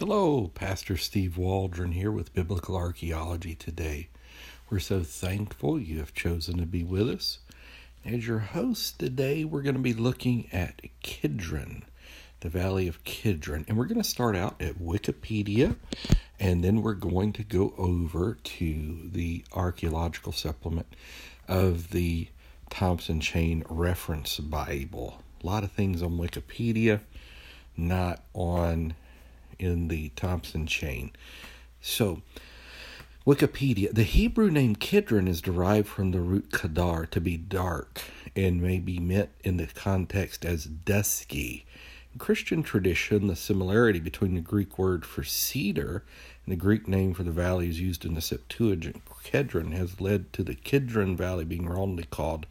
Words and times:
Hello, 0.00 0.50
Pastor 0.54 0.96
Steve 0.96 1.36
Waldron 1.36 1.92
here 1.92 2.10
with 2.10 2.32
Biblical 2.32 2.74
Archaeology 2.74 3.54
today. 3.54 4.08
We're 4.70 4.78
so 4.78 5.02
thankful 5.02 5.78
you 5.78 5.98
have 5.98 6.14
chosen 6.14 6.56
to 6.56 6.64
be 6.64 6.82
with 6.82 7.06
us. 7.06 7.40
As 8.02 8.26
your 8.26 8.38
host 8.38 8.98
today, 8.98 9.44
we're 9.44 9.60
going 9.60 9.74
to 9.74 9.82
be 9.82 9.92
looking 9.92 10.48
at 10.54 10.80
Kidron, 11.02 11.84
the 12.40 12.48
Valley 12.48 12.88
of 12.88 13.04
Kidron. 13.04 13.66
And 13.68 13.76
we're 13.76 13.84
going 13.84 14.00
to 14.00 14.08
start 14.08 14.36
out 14.36 14.54
at 14.58 14.78
Wikipedia, 14.78 15.76
and 16.38 16.64
then 16.64 16.80
we're 16.80 16.94
going 16.94 17.34
to 17.34 17.44
go 17.44 17.74
over 17.76 18.38
to 18.42 19.00
the 19.04 19.44
archaeological 19.52 20.32
supplement 20.32 20.96
of 21.46 21.90
the 21.90 22.28
Thompson 22.70 23.20
Chain 23.20 23.64
Reference 23.68 24.38
Bible. 24.38 25.20
A 25.44 25.46
lot 25.46 25.62
of 25.62 25.72
things 25.72 26.02
on 26.02 26.16
Wikipedia, 26.16 27.00
not 27.76 28.24
on 28.32 28.94
in 29.60 29.88
the 29.88 30.08
Thompson 30.10 30.66
chain. 30.66 31.12
So, 31.80 32.22
Wikipedia, 33.26 33.92
the 33.92 34.02
Hebrew 34.02 34.50
name 34.50 34.74
Kidron 34.74 35.28
is 35.28 35.40
derived 35.40 35.88
from 35.88 36.10
the 36.10 36.20
root 36.20 36.50
kadar, 36.50 37.06
to 37.10 37.20
be 37.20 37.36
dark, 37.36 38.00
and 38.34 38.62
may 38.62 38.78
be 38.78 38.98
meant 38.98 39.30
in 39.44 39.56
the 39.58 39.66
context 39.66 40.44
as 40.44 40.64
dusky. 40.64 41.66
In 42.12 42.18
Christian 42.18 42.62
tradition, 42.62 43.26
the 43.26 43.36
similarity 43.36 44.00
between 44.00 44.34
the 44.34 44.40
Greek 44.40 44.78
word 44.78 45.04
for 45.04 45.22
cedar 45.22 46.02
and 46.44 46.52
the 46.52 46.56
Greek 46.56 46.88
name 46.88 47.14
for 47.14 47.22
the 47.22 47.30
valley 47.30 47.68
is 47.68 47.80
used 47.80 48.04
in 48.04 48.14
the 48.14 48.20
Septuagint. 48.20 49.02
Kedron 49.22 49.72
has 49.74 50.00
led 50.00 50.32
to 50.32 50.42
the 50.42 50.54
Kidron 50.54 51.16
Valley 51.16 51.44
being 51.44 51.68
wrongly 51.68 52.04
called 52.04 52.46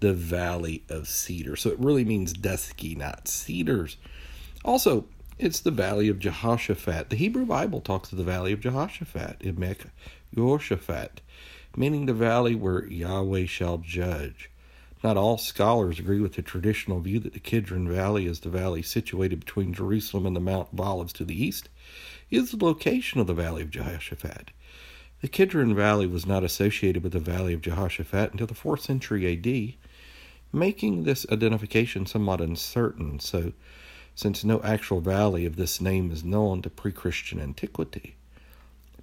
the 0.00 0.12
Valley 0.14 0.82
of 0.88 1.06
Cedar. 1.06 1.54
So 1.54 1.70
it 1.70 1.78
really 1.78 2.04
means 2.04 2.32
dusky, 2.32 2.94
not 2.94 3.28
cedars. 3.28 3.98
Also, 4.64 5.04
it's 5.38 5.60
the 5.60 5.70
valley 5.70 6.08
of 6.08 6.18
Jehoshaphat. 6.18 7.10
The 7.10 7.16
Hebrew 7.16 7.44
Bible 7.44 7.80
talks 7.80 8.12
of 8.12 8.18
the 8.18 8.24
valley 8.24 8.52
of 8.52 8.60
Jehoshaphat, 8.60 9.40
Emek 9.40 9.86
Jehoshaphat, 10.34 11.20
meaning 11.76 12.06
the 12.06 12.12
valley 12.12 12.54
where 12.54 12.86
Yahweh 12.86 13.46
shall 13.46 13.78
judge. 13.78 14.50
Not 15.02 15.16
all 15.16 15.36
scholars 15.36 15.98
agree 15.98 16.20
with 16.20 16.34
the 16.34 16.42
traditional 16.42 17.00
view 17.00 17.20
that 17.20 17.34
the 17.34 17.40
Kidron 17.40 17.86
Valley 17.86 18.26
is 18.26 18.40
the 18.40 18.48
valley 18.48 18.80
situated 18.80 19.40
between 19.40 19.74
Jerusalem 19.74 20.24
and 20.24 20.34
the 20.34 20.40
Mount 20.40 20.68
of 20.72 20.80
Olives 20.80 21.12
to 21.14 21.24
the 21.24 21.44
east, 21.44 21.68
is 22.30 22.50
the 22.50 22.64
location 22.64 23.20
of 23.20 23.26
the 23.26 23.34
valley 23.34 23.62
of 23.62 23.70
Jehoshaphat. 23.70 24.50
The 25.20 25.28
Kidron 25.28 25.74
Valley 25.74 26.06
was 26.06 26.26
not 26.26 26.44
associated 26.44 27.02
with 27.02 27.12
the 27.12 27.18
valley 27.18 27.52
of 27.52 27.60
Jehoshaphat 27.60 28.32
until 28.32 28.46
the 28.46 28.54
4th 28.54 28.80
century 28.80 29.30
AD, 29.32 29.74
making 30.52 31.04
this 31.04 31.26
identification 31.30 32.06
somewhat 32.06 32.40
uncertain. 32.40 33.20
So, 33.20 33.52
since 34.14 34.44
no 34.44 34.60
actual 34.62 35.00
valley 35.00 35.44
of 35.44 35.56
this 35.56 35.80
name 35.80 36.10
is 36.10 36.24
known 36.24 36.62
to 36.62 36.70
pre 36.70 36.92
Christian 36.92 37.40
antiquity. 37.40 38.16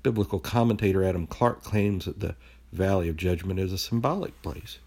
Biblical 0.04 0.40
commentator 0.40 1.04
Adam 1.04 1.28
Clarke 1.28 1.64
claims 1.64 2.06
that 2.06 2.20
the 2.20 2.36
Valley 2.72 3.10
of 3.10 3.18
Judgment 3.18 3.60
is 3.60 3.74
a 3.74 3.78
symbolic 3.78 4.42
place. 4.42 4.80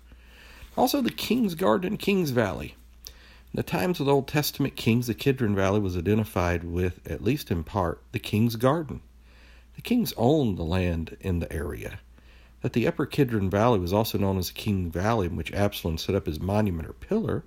Also, 0.76 1.00
the 1.00 1.10
King's 1.10 1.54
Garden, 1.54 1.96
King's 1.96 2.30
Valley. 2.30 2.74
In 3.06 3.58
the 3.58 3.62
times 3.62 4.00
of 4.00 4.06
the 4.06 4.12
Old 4.12 4.26
Testament 4.26 4.74
kings, 4.74 5.06
the 5.06 5.14
Kidron 5.14 5.54
Valley 5.54 5.78
was 5.78 5.96
identified 5.96 6.64
with, 6.64 6.98
at 7.06 7.22
least 7.22 7.52
in 7.52 7.62
part, 7.62 8.02
the 8.10 8.18
King's 8.18 8.56
Garden. 8.56 9.00
The 9.76 9.82
kings 9.82 10.12
owned 10.16 10.58
the 10.58 10.64
land 10.64 11.16
in 11.20 11.38
the 11.38 11.52
area. 11.52 12.00
That 12.62 12.72
the 12.72 12.88
Upper 12.88 13.06
Kidron 13.06 13.50
Valley 13.50 13.78
was 13.78 13.92
also 13.92 14.18
known 14.18 14.38
as 14.38 14.48
the 14.48 14.54
King 14.54 14.90
Valley, 14.90 15.26
in 15.26 15.36
which 15.36 15.52
Absalom 15.52 15.98
set 15.98 16.16
up 16.16 16.26
his 16.26 16.40
monument 16.40 16.88
or 16.88 16.94
pillar, 16.94 17.44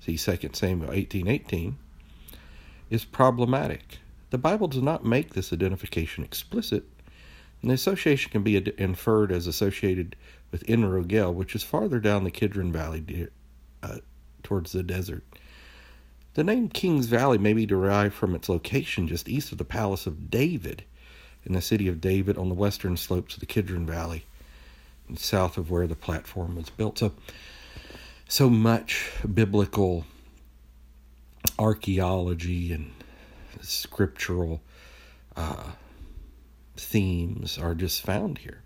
see 0.00 0.16
2 0.16 0.54
Samuel 0.54 0.90
18:18, 0.90 1.76
is 2.94 3.04
problematic. 3.04 3.98
The 4.30 4.38
Bible 4.38 4.68
does 4.68 4.82
not 4.82 5.04
make 5.04 5.34
this 5.34 5.52
identification 5.52 6.22
explicit, 6.22 6.84
and 7.60 7.70
the 7.70 7.74
association 7.74 8.30
can 8.30 8.42
be 8.42 8.56
inferred 8.78 9.32
as 9.32 9.46
associated 9.46 10.16
with 10.52 10.64
En 10.68 10.84
Rogel, 10.84 11.34
which 11.34 11.56
is 11.56 11.64
farther 11.64 11.98
down 11.98 12.22
the 12.22 12.30
Kidron 12.30 12.72
Valley 12.72 13.28
uh, 13.82 13.98
towards 14.44 14.72
the 14.72 14.84
desert. 14.84 15.24
The 16.34 16.44
name 16.44 16.68
King's 16.68 17.06
Valley 17.06 17.38
may 17.38 17.52
be 17.52 17.66
derived 17.66 18.14
from 18.14 18.34
its 18.34 18.48
location 18.48 19.08
just 19.08 19.28
east 19.28 19.52
of 19.52 19.58
the 19.58 19.64
Palace 19.64 20.06
of 20.06 20.30
David 20.30 20.84
in 21.44 21.52
the 21.52 21.60
city 21.60 21.88
of 21.88 22.00
David 22.00 22.38
on 22.38 22.48
the 22.48 22.54
western 22.54 22.96
slopes 22.96 23.34
of 23.34 23.40
the 23.40 23.46
Kidron 23.46 23.86
Valley, 23.86 24.24
south 25.16 25.58
of 25.58 25.70
where 25.70 25.86
the 25.86 25.96
platform 25.96 26.56
was 26.56 26.70
built. 26.70 26.98
So, 26.98 27.12
so 28.28 28.48
much 28.48 29.10
biblical 29.32 30.06
archaeology 31.58 32.72
and 32.72 32.92
scriptural 33.60 34.62
uh, 35.36 35.72
themes 36.76 37.58
are 37.58 37.74
just 37.74 38.02
found 38.02 38.38
here. 38.38 38.62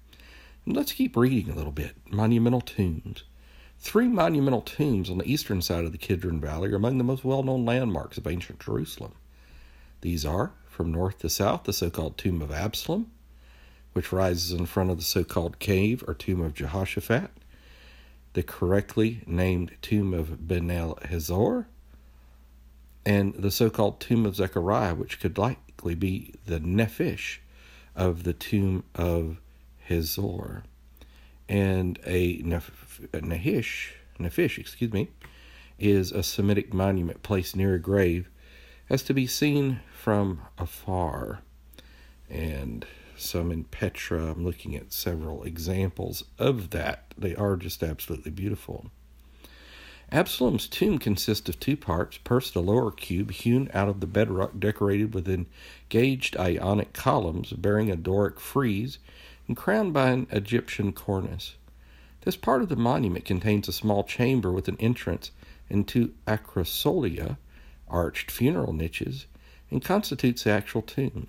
And 0.65 0.77
let's 0.77 0.93
keep 0.93 1.17
reading 1.17 1.51
a 1.51 1.57
little 1.57 1.73
bit. 1.73 1.97
Monumental 2.11 2.61
tombs. 2.61 3.25
Three 3.81 4.09
monumental 4.09 4.63
tombs 4.63 5.09
on 5.09 5.19
the 5.19 5.31
eastern 5.31 5.63
side 5.63 5.85
of 5.85 5.93
the 5.93 5.99
Kidron 5.99 6.41
Valley 6.41 6.73
are 6.73 6.77
among 6.77 6.99
the 6.99 7.05
most 7.05 7.25
well 7.25 7.43
known 7.43 7.65
landmarks 7.65 8.19
of 8.19 8.27
ancient 8.27 8.61
Jerusalem. 8.61 9.15
These 10.01 10.25
are, 10.25 10.53
from 10.69 10.93
north 10.93 11.19
to 11.19 11.31
south, 11.31 11.65
the 11.65 11.73
so 11.73 11.91
called 11.91 12.19
Tomb 12.19 12.43
of 12.43 12.51
Absalom, 12.53 13.11
which 13.93 14.13
rises 14.13 14.53
in 14.53 14.67
front 14.67 14.91
of 14.91 14.99
the 14.99 15.05
so 15.05 15.25
called 15.25 15.59
cave 15.59 16.05
or 16.07 16.15
Tomb 16.15 16.41
of 16.41 16.55
Jehoshaphat, 16.55 17.31
the 18.35 18.43
correctly 18.43 19.23
named 19.27 19.77
Tomb 19.81 20.13
of 20.13 20.47
Ben 20.47 20.71
El 20.71 20.99
Hazor, 21.09 21.67
and 23.05 23.35
the 23.35 23.51
so 23.51 23.71
called 23.71 24.01
tomb 24.01 24.27
of 24.27 24.37
Zechariah, 24.37 24.95
which 24.95 25.21
could 25.21 25.39
likely 25.39 25.95
be 25.95 26.35
the 26.47 26.61
nephish 26.61 27.39
of 27.97 28.25
the 28.25 28.33
tomb 28.33 28.85
of 28.95 29.41
Hazor. 29.89 30.65
And 31.49 31.99
a, 32.05 32.39
Nahish, 32.43 33.93
nephish, 34.21 34.59
excuse 34.59 34.93
me, 34.93 35.09
is 35.79 36.13
a 36.13 36.23
Semitic 36.23 36.75
monument 36.75 37.23
placed 37.23 37.57
near 37.57 37.75
a 37.75 37.79
grave 37.79 38.29
as 38.91 39.03
to 39.05 39.15
be 39.15 39.27
seen 39.27 39.81
from 39.93 40.43
afar. 40.59 41.41
And 42.29 42.87
some 43.17 43.51
in 43.51 43.65
Petra, 43.65 44.31
I'm 44.31 44.45
looking 44.45 44.77
at 44.77 44.93
several 44.93 45.43
examples 45.45 46.25
of 46.39 46.71
that. 46.71 47.15
They 47.17 47.35
are 47.35 47.57
just 47.57 47.83
absolutely 47.83 48.31
beautiful. 48.31 48.91
Absalom's 50.11 50.69
tomb 50.69 50.99
consists 50.99 51.51
of 51.51 51.61
two 51.61 51.77
parts. 51.77 52.19
First, 52.25 52.57
a 52.57 52.61
lower 52.61 52.91
cube 52.91 53.31
hewn 53.31 53.71
out 53.75 53.91
of 53.91 54.01
the 54.01 54.07
bedrock, 54.07 54.59
decorated 54.59 55.13
with 55.13 55.29
engaged 55.29 56.35
ionic 56.39 56.95
columns 56.95 57.53
bearing 57.53 57.91
a 57.91 57.97
Doric 57.97 58.41
frieze 58.41 58.99
and 59.47 59.55
crowned 59.55 59.93
by 59.93 60.09
an 60.11 60.27
Egyptian 60.31 60.93
cornice. 60.93 61.57
This 62.23 62.37
part 62.37 62.63
of 62.63 62.71
the 62.71 62.77
monument 62.77 63.27
contains 63.27 63.69
a 63.69 63.73
small 63.73 64.03
chamber 64.03 64.51
with 64.51 64.67
an 64.67 64.79
entrance 64.81 65.31
and 65.69 65.87
two 65.87 66.15
acrosolia, 66.27 67.37
arched 67.87 68.31
funeral 68.31 68.73
niches, 68.73 69.27
and 69.71 69.85
constitutes 69.85 70.45
the 70.45 70.51
actual 70.51 70.81
tomb. 70.81 71.29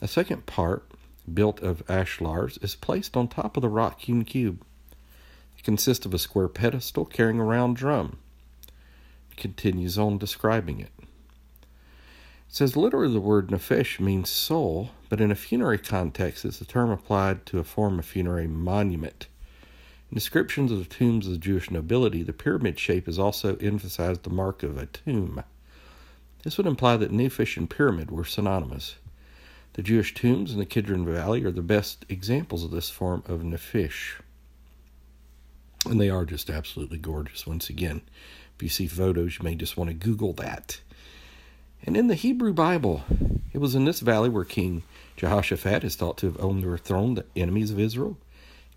A 0.00 0.08
second 0.08 0.46
part, 0.46 0.90
built 1.32 1.60
of 1.60 1.86
ashlars, 1.86 2.62
is 2.62 2.74
placed 2.74 3.16
on 3.16 3.28
top 3.28 3.56
of 3.56 3.60
the 3.60 3.68
rock 3.68 4.00
hewn 4.00 4.24
cube 4.24 4.64
consists 5.64 6.06
of 6.06 6.14
a 6.14 6.18
square 6.18 6.48
pedestal 6.48 7.04
carrying 7.04 7.40
a 7.40 7.44
round 7.44 7.76
drum. 7.76 8.18
It 9.30 9.36
continues 9.36 9.98
on 9.98 10.18
describing 10.18 10.80
it. 10.80 10.92
It 11.00 11.06
says 12.48 12.76
literally 12.76 13.12
the 13.12 13.20
word 13.20 13.48
nephesh 13.48 13.98
means 13.98 14.30
soul, 14.30 14.90
but 15.08 15.20
in 15.20 15.32
a 15.32 15.34
funerary 15.34 15.78
context 15.78 16.44
it's 16.44 16.60
a 16.60 16.64
term 16.64 16.90
applied 16.90 17.46
to 17.46 17.58
a 17.58 17.64
form 17.64 17.98
of 17.98 18.04
funerary 18.04 18.46
monument. 18.46 19.26
In 20.10 20.14
descriptions 20.14 20.70
of 20.70 20.78
the 20.78 20.84
tombs 20.84 21.26
of 21.26 21.32
the 21.32 21.38
Jewish 21.38 21.70
nobility, 21.70 22.22
the 22.22 22.32
pyramid 22.32 22.78
shape 22.78 23.08
is 23.08 23.18
also 23.18 23.56
emphasized 23.56 24.22
the 24.22 24.30
mark 24.30 24.62
of 24.62 24.78
a 24.78 24.86
tomb. 24.86 25.42
This 26.44 26.58
would 26.58 26.66
imply 26.66 26.96
that 26.98 27.10
nephesh 27.10 27.56
and 27.56 27.68
pyramid 27.68 28.10
were 28.10 28.24
synonymous. 28.24 28.96
The 29.72 29.82
Jewish 29.82 30.14
tombs 30.14 30.52
in 30.52 30.58
the 30.58 30.66
Kidron 30.66 31.04
Valley 31.04 31.42
are 31.42 31.50
the 31.50 31.62
best 31.62 32.04
examples 32.08 32.62
of 32.62 32.70
this 32.70 32.90
form 32.90 33.24
of 33.26 33.40
nephesh. 33.40 34.20
And 35.86 36.00
they 36.00 36.10
are 36.10 36.24
just 36.24 36.50
absolutely 36.50 36.98
gorgeous. 36.98 37.46
Once 37.46 37.68
again, 37.68 38.02
if 38.56 38.62
you 38.62 38.68
see 38.68 38.86
photos, 38.86 39.38
you 39.38 39.44
may 39.44 39.54
just 39.54 39.76
want 39.76 39.90
to 39.90 39.94
Google 39.94 40.32
that. 40.34 40.80
And 41.84 41.96
in 41.96 42.06
the 42.06 42.14
Hebrew 42.14 42.54
Bible, 42.54 43.02
it 43.52 43.58
was 43.58 43.74
in 43.74 43.84
this 43.84 44.00
valley 44.00 44.28
where 44.28 44.44
King 44.44 44.82
Jehoshaphat 45.16 45.84
is 45.84 45.96
thought 45.96 46.16
to 46.18 46.26
have 46.26 46.38
overthrown 46.38 47.14
the 47.14 47.26
enemies 47.36 47.70
of 47.70 47.78
Israel. 47.78 48.16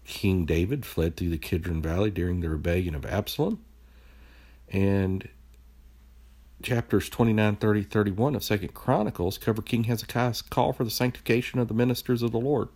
King 0.06 0.46
David 0.46 0.86
fled 0.86 1.16
through 1.16 1.30
the 1.30 1.38
Kidron 1.38 1.82
Valley 1.82 2.12
during 2.12 2.42
the 2.42 2.50
rebellion 2.50 2.96
of 2.96 3.06
Absalom. 3.06 3.60
And 4.70 5.30
chapters 6.62 7.10
29, 7.10 7.56
30, 7.58 7.84
31 7.84 8.36
of 8.36 8.44
Second 8.44 8.74
Chronicles 8.74 9.38
cover 9.38 9.62
King 9.62 9.86
Hezekiah's 9.86 10.42
call 10.42 10.74
for 10.74 10.84
the 10.84 10.90
sanctification 10.90 11.60
of 11.60 11.68
the 11.68 11.74
ministers 11.74 12.22
of 12.22 12.32
the 12.32 12.40
Lord 12.40 12.70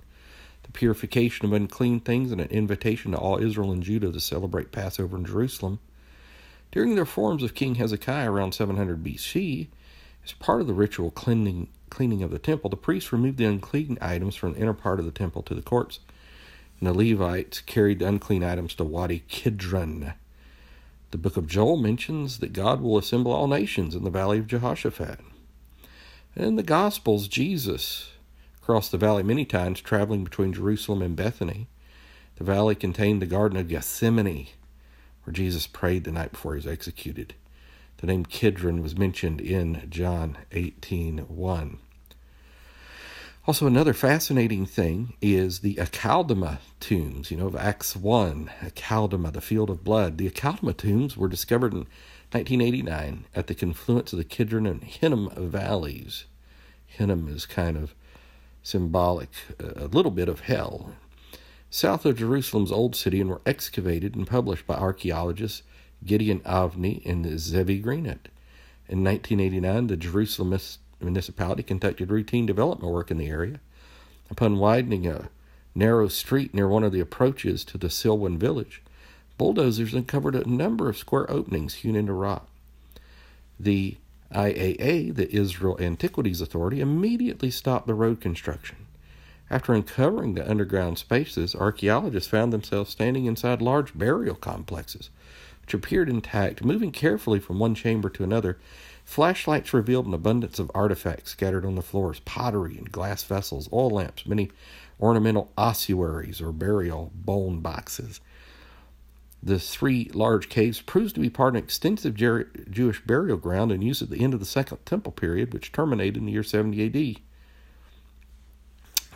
the 0.64 0.72
purification 0.72 1.46
of 1.46 1.54
unclean 1.54 2.00
things, 2.00 2.32
and 2.32 2.42
an 2.42 2.50
invitation 2.50 3.12
to 3.12 3.18
all 3.18 3.38
Israel 3.38 3.72
and 3.72 3.84
Judah 3.84 4.12
to 4.12 4.20
celebrate 4.20 4.72
Passover 4.72 5.18
in 5.18 5.26
Jerusalem. 5.26 5.80
During 6.72 6.96
the 6.96 7.02
reforms 7.02 7.44
of 7.44 7.54
King 7.54 7.76
Hezekiah 7.76 8.32
around 8.32 8.54
700 8.54 9.04
BC, 9.04 9.68
As 10.24 10.34
part 10.34 10.62
of 10.62 10.68
the 10.68 10.74
ritual 10.74 11.12
cleaning, 11.12 11.68
cleaning 11.90 12.24
of 12.24 12.32
the 12.32 12.40
temple, 12.40 12.70
the 12.70 12.78
priests 12.78 13.12
removed 13.12 13.38
the 13.38 13.46
unclean 13.46 13.98
items 14.00 14.36
from 14.36 14.54
the 14.54 14.60
inner 14.60 14.74
part 14.74 15.00
of 15.00 15.06
the 15.06 15.12
temple 15.12 15.42
to 15.44 15.56
the 15.56 15.62
courts, 15.62 16.00
and 16.80 16.88
the 16.88 16.94
Levites 16.94 17.62
carried 17.62 18.00
the 18.00 18.08
unclean 18.08 18.44
items 18.44 18.74
to 18.76 18.84
Wadi 18.84 19.24
Kidron. 19.28 20.14
The 21.12 21.18
book 21.18 21.36
of 21.36 21.48
Joel 21.48 21.76
mentions 21.76 22.40
that 22.40 22.54
God 22.54 22.80
will 22.80 22.98
assemble 22.98 23.34
all 23.34 23.48
nations 23.48 23.96
in 23.96 24.04
the 24.06 24.10
valley 24.10 24.40
of 24.40 24.48
Jehoshaphat. 24.48 25.20
And 26.36 26.46
in 26.46 26.56
the 26.56 26.64
Gospels, 26.64 27.28
Jesus 27.28 28.12
crossed 28.62 28.92
the 28.92 28.98
valley 28.98 29.24
many 29.24 29.44
times, 29.44 29.82
traveling 29.82 30.24
between 30.24 30.54
Jerusalem 30.54 31.02
and 31.02 31.16
Bethany. 31.16 31.68
The 32.36 32.44
valley 32.44 32.76
contained 32.76 33.22
the 33.22 33.26
Garden 33.26 33.60
of 33.60 33.68
Gethsemane, 33.68 34.48
where 35.24 35.34
Jesus 35.34 35.68
prayed 35.68 36.04
the 36.04 36.12
night 36.12 36.32
before 36.32 36.54
he 36.54 36.58
was 36.58 36.68
executed. 36.68 37.36
The 37.98 38.08
name 38.08 38.26
Kidron 38.26 38.82
was 38.82 38.98
mentioned 38.98 39.42
in 39.42 39.88
John 39.90 40.38
18:1. 40.52 41.78
Also, 43.48 43.66
another 43.66 43.94
fascinating 43.94 44.68
thing 44.68 45.14
is 45.20 45.60
the 45.60 45.76
Akeldama 45.76 46.60
tombs. 46.80 47.32
You 47.32 47.38
know, 47.38 47.48
of 47.48 47.56
Acts 47.56 47.96
1, 47.96 48.52
Akeldama, 48.62 49.34
the 49.34 49.42
field 49.42 49.72
of 49.72 49.84
blood. 49.84 50.18
The 50.20 50.30
Akeldama 50.30 50.78
tombs 50.78 51.18
were 51.18 51.28
discovered 51.28 51.74
in 51.74 51.88
1989 52.32 53.26
at 53.36 53.48
the 53.48 53.56
confluence 53.56 54.14
of 54.14 54.18
the 54.18 54.26
Kidron 54.26 54.68
and 54.68 54.84
Hinnom 54.84 55.32
valleys. 55.36 56.26
Hinnom 56.86 57.28
is 57.28 57.46
kind 57.46 57.78
of 57.78 57.96
symbolic, 58.64 59.30
uh, 59.62 59.86
a 59.86 59.88
little 59.88 60.12
bit 60.12 60.30
of 60.30 60.42
hell. 60.42 60.94
South 61.70 62.06
of 62.06 62.18
Jerusalem's 62.18 62.72
Old 62.72 62.96
City 62.96 63.22
and 63.22 63.30
were 63.30 63.42
excavated 63.46 64.16
and 64.16 64.28
published 64.28 64.68
by 64.68 64.76
archaeologists 64.76 65.64
Gideon 66.06 66.40
Avni 66.42 67.06
and 67.06 67.40
Zevi 67.40 67.82
Greenhut. 67.82 68.28
In 68.90 69.04
1989, 69.04 69.88
the 69.88 69.98
Jerusalem 69.98 70.60
municipality 71.00 71.64
conducted 71.64 72.12
routine 72.12 72.46
development 72.46 72.92
work 72.92 73.10
in 73.10 73.18
the 73.18 73.30
area. 73.30 73.60
Upon 74.30 74.58
widening 74.58 75.08
a 75.08 75.30
narrow 75.74 76.08
street 76.08 76.54
near 76.54 76.68
one 76.68 76.84
of 76.84 76.92
the 76.92 77.00
approaches 77.00 77.64
to 77.66 77.78
the 77.78 77.88
Silwan 77.88 78.38
village, 78.38 78.82
bulldozers 79.38 79.94
uncovered 79.94 80.36
a 80.36 80.50
number 80.50 80.90
of 80.90 80.98
square 80.98 81.30
openings 81.32 81.76
hewn 81.76 81.96
into 81.96 82.14
rock. 82.14 82.50
The 83.60 83.98
IAA, 84.34 85.14
the 85.14 85.34
Israel 85.36 85.78
Antiquities 85.80 86.42
Authority, 86.42 86.82
immediately 86.82 87.52
stopped 87.52 87.88
the 87.88 87.94
road 87.94 88.22
construction. 88.22 88.88
After 89.50 89.74
uncovering 89.74 90.36
the 90.36 90.50
underground 90.50 90.98
spaces, 90.98 91.54
archaeologists 91.54 92.30
found 92.30 92.54
themselves 92.54 92.90
standing 92.90 93.26
inside 93.26 93.62
large 93.62 93.94
burial 93.94 94.36
complexes, 94.36 95.10
which 95.62 95.74
appeared 95.74 96.08
intact. 96.08 96.64
Moving 96.64 96.92
carefully 96.92 97.40
from 97.40 97.60
one 97.60 97.76
chamber 97.76 98.10
to 98.12 98.24
another, 98.24 98.58
flashlights 99.04 99.74
revealed 99.74 100.06
an 100.06 100.14
abundance 100.14 100.58
of 100.58 100.72
artifacts 100.74 101.32
scattered 101.32 101.66
on 101.66 101.76
the 101.76 101.82
floors 101.82 102.22
pottery 102.22 102.78
and 102.78 102.92
glass 102.92 103.24
vessels, 103.24 103.68
oil 103.74 103.90
lamps, 103.90 104.26
many 104.26 104.50
ornamental 105.02 105.52
ossuaries 105.58 106.40
or 106.40 106.54
burial 106.54 107.12
bone 107.14 107.60
boxes. 107.60 108.22
The 109.44 109.60
three 109.60 110.10
large 110.14 110.50
caves 110.50 110.82
proves 110.82 111.14
to 111.14 111.20
be 111.20 111.30
part 111.30 111.56
of 111.56 111.60
an 111.60 111.64
extensive 111.64 112.14
Jer- 112.14 112.52
Jewish 112.70 113.04
burial 113.04 113.38
ground 113.38 113.72
and 113.72 113.84
used 113.84 114.02
at 114.02 114.10
the 114.10 114.24
end 114.24 114.34
of 114.34 114.40
the 114.40 114.46
Second 114.46 114.86
Temple 114.86 115.12
period, 115.12 115.54
which 115.54 115.72
terminated 115.72 116.18
in 116.18 116.26
the 116.26 116.32
year 116.32 116.44
70 116.44 116.86
AD. 116.86 117.22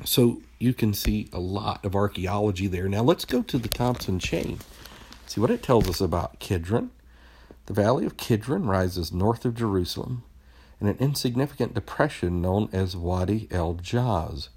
So 0.04 0.42
you 0.60 0.74
can 0.74 0.94
see 0.94 1.30
a 1.31 1.39
lot 1.39 1.86
of 1.86 1.95
archaeology 1.95 2.68
there. 2.68 2.89
Now 2.89 3.04
let's 3.04 3.25
go 3.25 3.44
to 3.44 3.57
the 3.57 3.69
Thompson 3.69 4.19
chain. 4.19 4.60
See 5.27 5.39
what 5.39 5.51
it 5.51 5.63
tells 5.63 5.88
us 5.88 6.01
about 6.01 6.39
Kidron. 6.39 6.92
The 7.68 7.74
valley 7.74 8.06
of 8.06 8.18
Kidron 8.18 8.66
rises 8.66 9.13
north 9.13 9.45
of 9.45 9.56
Jerusalem 9.56 10.24
in 10.81 10.88
an 10.88 10.98
insignificant 11.00 11.74
depression 11.74 12.42
known 12.42 12.69
as 12.72 12.98
Wadi 12.98 13.48
el 13.51 13.75
Jaz. 13.75 14.50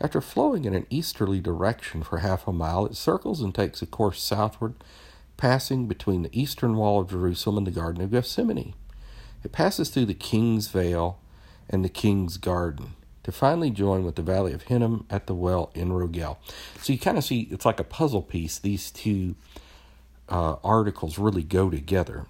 After 0.00 0.20
flowing 0.20 0.64
in 0.64 0.74
an 0.74 0.86
easterly 0.90 1.40
direction 1.40 2.02
for 2.02 2.18
half 2.18 2.48
a 2.48 2.52
mile, 2.52 2.86
it 2.86 2.96
circles 2.96 3.40
and 3.40 3.54
takes 3.54 3.80
a 3.80 3.86
course 3.86 4.22
southward, 4.22 4.74
passing 5.36 5.86
between 5.86 6.22
the 6.22 6.40
eastern 6.40 6.76
wall 6.76 7.00
of 7.00 7.10
Jerusalem 7.10 7.58
and 7.58 7.66
the 7.66 7.70
Garden 7.70 8.02
of 8.02 8.10
Gethsemane. 8.10 8.74
It 9.42 9.52
passes 9.52 9.90
through 9.90 10.06
the 10.06 10.14
King's 10.14 10.68
Vale 10.68 11.18
and 11.68 11.84
the 11.84 11.88
King's 11.88 12.36
Garden 12.38 12.94
to 13.22 13.32
finally 13.32 13.70
join 13.70 14.04
with 14.04 14.16
the 14.16 14.22
Valley 14.22 14.52
of 14.52 14.62
Hinnom 14.62 15.06
at 15.10 15.26
the 15.26 15.34
well 15.34 15.70
En 15.74 15.90
Rogel. 15.90 16.36
So 16.80 16.92
you 16.92 16.98
kind 16.98 17.18
of 17.18 17.24
see 17.24 17.48
it's 17.50 17.64
like 17.64 17.80
a 17.80 17.84
puzzle 17.84 18.22
piece. 18.22 18.58
These 18.58 18.90
two 18.90 19.34
uh, 20.28 20.56
articles 20.62 21.18
really 21.18 21.42
go 21.42 21.70
together. 21.70 22.26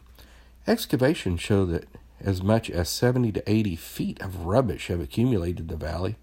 Excavations 0.66 1.40
show 1.40 1.64
that 1.66 1.86
as 2.20 2.42
much 2.42 2.70
as 2.70 2.88
70 2.88 3.32
to 3.32 3.50
80 3.50 3.76
feet 3.76 4.22
of 4.22 4.46
rubbish 4.46 4.86
have 4.86 5.00
accumulated 5.00 5.60
in 5.60 5.66
the 5.66 5.76
valley, 5.76 6.16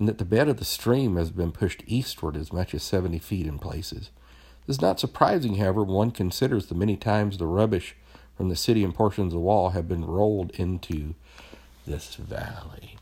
and 0.00 0.08
that 0.08 0.18
the 0.18 0.24
bed 0.24 0.48
of 0.48 0.56
the 0.56 0.64
stream 0.64 1.16
has 1.16 1.30
been 1.30 1.52
pushed 1.52 1.84
eastward 1.86 2.34
as 2.34 2.52
much 2.52 2.74
as 2.74 2.82
70 2.82 3.18
feet 3.18 3.46
in 3.46 3.58
places. 3.58 4.10
This 4.66 4.76
is 4.76 4.82
not 4.82 4.98
surprising, 4.98 5.56
however, 5.56 5.84
one 5.84 6.10
considers 6.10 6.66
the 6.66 6.74
many 6.74 6.96
times 6.96 7.36
the 7.36 7.46
rubbish 7.46 7.94
from 8.34 8.48
the 8.48 8.56
city 8.56 8.82
and 8.82 8.94
portions 8.94 9.34
of 9.34 9.38
the 9.38 9.44
wall 9.44 9.70
have 9.70 9.86
been 9.86 10.06
rolled 10.06 10.52
into 10.52 11.14
this 11.86 12.14
valley. 12.14 12.96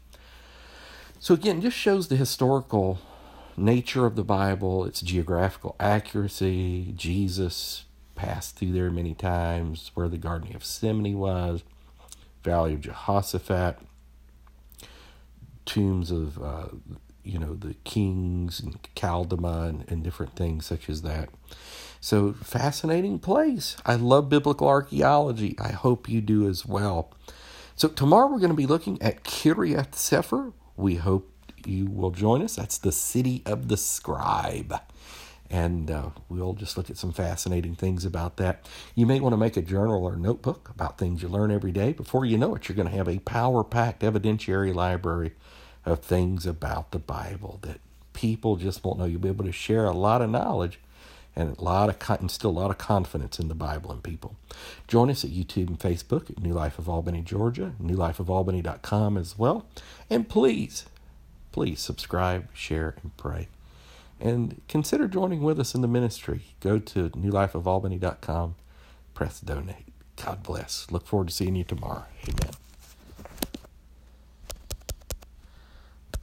So, 1.20 1.34
again, 1.34 1.60
just 1.60 1.76
shows 1.76 2.08
the 2.08 2.16
historical 2.16 2.98
nature 3.56 4.04
of 4.04 4.16
the 4.16 4.24
Bible, 4.24 4.84
its 4.84 5.00
geographical 5.00 5.76
accuracy. 5.78 6.92
Jesus 6.96 7.84
passed 8.16 8.56
through 8.56 8.72
there 8.72 8.90
many 8.90 9.14
times, 9.14 9.92
where 9.94 10.08
the 10.08 10.18
Garden 10.18 10.48
of 10.48 10.54
Gethsemane 10.54 11.16
was, 11.16 11.62
Valley 12.42 12.74
of 12.74 12.80
Jehoshaphat, 12.80 13.78
tombs 15.68 16.10
of, 16.10 16.42
uh, 16.42 16.68
you 17.22 17.38
know, 17.38 17.54
the 17.54 17.74
kings 17.84 18.58
and 18.58 18.82
Caldama 18.96 19.68
and, 19.68 19.84
and 19.88 20.02
different 20.02 20.34
things 20.34 20.66
such 20.66 20.88
as 20.88 21.02
that. 21.02 21.28
So, 22.00 22.32
fascinating 22.32 23.18
place. 23.18 23.76
I 23.84 23.96
love 23.96 24.28
biblical 24.28 24.68
archaeology. 24.68 25.56
I 25.58 25.72
hope 25.72 26.08
you 26.08 26.20
do 26.20 26.48
as 26.48 26.64
well. 26.64 27.12
So, 27.76 27.88
tomorrow 27.88 28.28
we're 28.28 28.38
going 28.38 28.50
to 28.50 28.56
be 28.56 28.66
looking 28.66 29.00
at 29.02 29.24
Kiryat 29.24 29.94
Sefer, 29.94 30.52
we 30.76 30.94
hope 30.94 31.30
you 31.66 31.86
will 31.86 32.12
join 32.12 32.40
us. 32.42 32.56
That's 32.56 32.78
the 32.78 32.92
city 32.92 33.42
of 33.44 33.68
the 33.68 33.76
scribe. 33.76 34.80
And 35.50 35.90
uh, 35.90 36.10
we'll 36.28 36.52
just 36.52 36.76
look 36.76 36.90
at 36.90 36.98
some 36.98 37.12
fascinating 37.12 37.74
things 37.74 38.04
about 38.04 38.36
that. 38.36 38.66
You 38.94 39.06
may 39.06 39.18
want 39.18 39.32
to 39.32 39.38
make 39.38 39.56
a 39.56 39.62
journal 39.62 40.04
or 40.04 40.16
notebook 40.16 40.68
about 40.68 40.98
things 40.98 41.22
you 41.22 41.28
learn 41.28 41.50
every 41.50 41.72
day. 41.72 41.92
Before 41.92 42.24
you 42.26 42.36
know 42.36 42.54
it, 42.54 42.68
you're 42.68 42.76
going 42.76 42.88
to 42.88 42.96
have 42.96 43.08
a 43.08 43.20
power 43.20 43.64
packed 43.64 44.02
evidentiary 44.02 44.74
library 44.74 45.32
of 45.86 46.00
things 46.00 46.44
about 46.44 46.90
the 46.90 46.98
Bible 46.98 47.58
that 47.62 47.80
people 48.12 48.56
just 48.56 48.84
won't 48.84 48.98
know. 48.98 49.06
You'll 49.06 49.20
be 49.20 49.28
able 49.28 49.46
to 49.46 49.52
share 49.52 49.86
a 49.86 49.92
lot 49.92 50.20
of 50.20 50.28
knowledge 50.28 50.78
and 51.34 51.56
a 51.56 51.62
lot 51.62 51.88
of 51.88 52.20
instill 52.20 52.50
a 52.50 52.52
lot 52.52 52.70
of 52.70 52.78
confidence 52.78 53.38
in 53.38 53.48
the 53.48 53.54
Bible 53.54 53.92
and 53.92 54.02
people. 54.02 54.34
Join 54.88 55.08
us 55.08 55.24
at 55.24 55.30
YouTube 55.30 55.68
and 55.68 55.78
Facebook 55.78 56.28
at 56.28 56.42
New 56.42 56.52
Life 56.52 56.78
of 56.78 56.88
Albany, 56.88 57.22
Georgia, 57.22 57.74
newlifeofalbany.com 57.80 59.16
as 59.16 59.38
well. 59.38 59.66
And 60.10 60.28
please, 60.28 60.86
please 61.52 61.80
subscribe, 61.80 62.48
share, 62.54 62.96
and 63.02 63.16
pray. 63.16 63.48
And 64.20 64.60
consider 64.68 65.06
joining 65.06 65.42
with 65.42 65.60
us 65.60 65.74
in 65.74 65.80
the 65.80 65.88
ministry. 65.88 66.42
Go 66.60 66.78
to 66.78 67.10
newlifeofalbany.com, 67.10 68.56
press 69.14 69.40
donate. 69.40 69.92
God 70.16 70.42
bless. 70.42 70.90
Look 70.90 71.06
forward 71.06 71.28
to 71.28 71.34
seeing 71.34 71.54
you 71.54 71.64
tomorrow. 71.64 72.04
Amen. 72.28 72.52